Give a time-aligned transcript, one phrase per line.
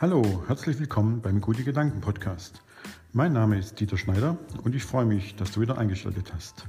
[0.00, 2.60] Hallo, herzlich willkommen beim Gute Gedanken Podcast.
[3.12, 6.66] Mein Name ist Dieter Schneider und ich freue mich, dass du wieder eingeschaltet hast.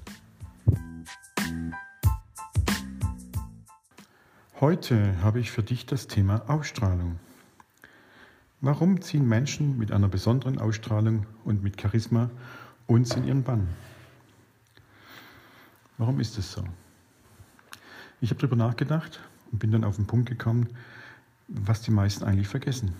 [4.61, 7.19] Heute habe ich für dich das Thema Ausstrahlung.
[8.61, 12.29] Warum ziehen Menschen mit einer besonderen Ausstrahlung und mit Charisma
[12.85, 13.67] uns in ihren Bann?
[15.97, 16.63] Warum ist es so?
[18.21, 19.19] Ich habe darüber nachgedacht
[19.51, 20.69] und bin dann auf den Punkt gekommen,
[21.47, 22.93] was die meisten eigentlich vergessen.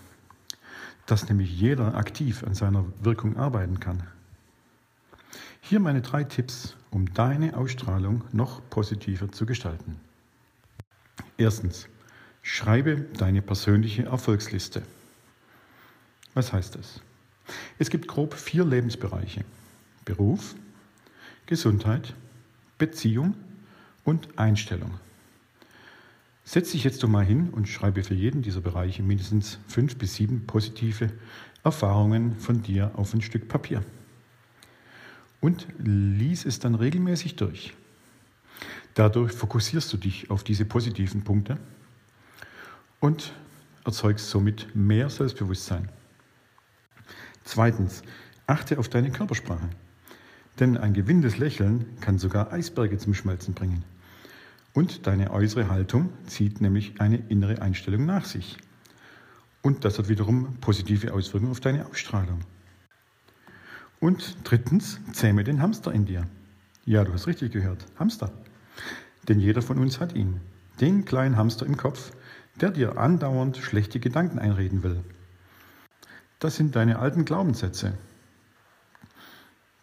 [1.05, 4.03] Dass nämlich jeder aktiv an seiner Wirkung arbeiten kann.
[5.61, 9.99] Hier meine drei Tipps, um deine Ausstrahlung noch positiver zu gestalten.
[11.37, 11.87] Erstens,
[12.41, 14.83] schreibe deine persönliche Erfolgsliste.
[16.35, 17.01] Was heißt das?
[17.79, 19.43] Es gibt grob vier Lebensbereiche.
[20.05, 20.55] Beruf,
[21.47, 22.13] Gesundheit,
[22.77, 23.35] Beziehung
[24.03, 24.99] und Einstellung.
[26.47, 30.13] Setz dich jetzt doch mal hin und schreibe für jeden dieser Bereiche mindestens fünf bis
[30.13, 31.11] sieben positive
[31.63, 33.83] Erfahrungen von dir auf ein Stück Papier.
[35.41, 37.73] Und lies es dann regelmäßig durch.
[38.93, 41.57] Dadurch fokussierst du dich auf diese positiven Punkte
[42.99, 43.33] und
[43.83, 45.89] erzeugst somit mehr Selbstbewusstsein.
[47.43, 48.03] Zweitens,
[48.45, 49.69] achte auf deine Körpersprache.
[50.59, 53.83] Denn ein gewinnendes Lächeln kann sogar Eisberge zum Schmelzen bringen.
[54.75, 58.57] Und deine äußere Haltung zieht nämlich eine innere Einstellung nach sich.
[59.61, 62.41] Und das hat wiederum positive Auswirkungen auf deine Ausstrahlung.
[64.01, 66.27] Und drittens, zähme den Hamster in dir.
[66.83, 68.33] Ja, du hast richtig gehört, Hamster.
[69.29, 70.41] Denn jeder von uns hat ihn.
[70.81, 72.11] Den kleinen Hamster im Kopf,
[72.59, 75.05] der dir andauernd schlechte Gedanken einreden will.
[76.39, 77.97] Das sind deine alten Glaubenssätze.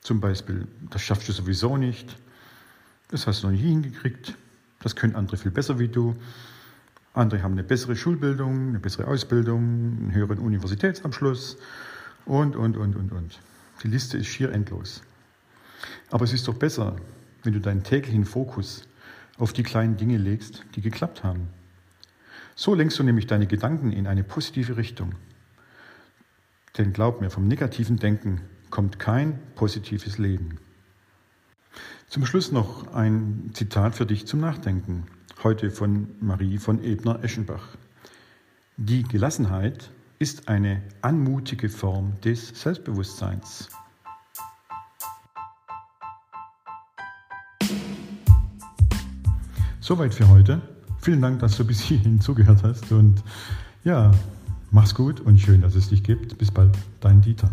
[0.03, 2.15] Zum Beispiel, das schaffst du sowieso nicht,
[3.09, 4.37] das hast du noch nie hingekriegt,
[4.83, 6.17] das können andere viel besser wie du.
[7.15, 11.59] Andere haben eine bessere Schulbildung, eine bessere Ausbildung, einen höheren Universitätsabschluss
[12.25, 13.41] und, und, und, und, und.
[13.83, 15.03] Die Liste ist schier endlos.
[16.11, 16.97] Aber es ist doch besser,
[17.43, 18.87] wenn du deinen täglichen Fokus
[19.39, 21.49] auf die kleinen Dinge legst, die geklappt haben.
[22.55, 25.15] So lenkst du nämlich deine Gedanken in eine positive Richtung.
[26.79, 28.41] Denn glaub mir, vom negativen Denken
[28.71, 30.59] kommt kein positives Leben.
[32.09, 35.05] Zum Schluss noch ein Zitat für dich zum Nachdenken,
[35.43, 37.77] heute von Marie von Ebner-Eschenbach.
[38.77, 43.69] Die Gelassenheit ist eine anmutige Form des Selbstbewusstseins.
[49.81, 50.61] Soweit für heute.
[51.01, 53.23] Vielen Dank, dass du bis hierhin zugehört hast und
[53.83, 54.13] ja,
[54.71, 56.39] mach's gut und schön, dass es dich gibt.
[56.39, 57.51] Bis bald, dein Dieter.